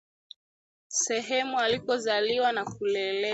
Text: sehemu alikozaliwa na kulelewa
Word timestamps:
sehemu 0.87 1.57
alikozaliwa 1.59 2.51
na 2.51 2.65
kulelewa 2.65 3.29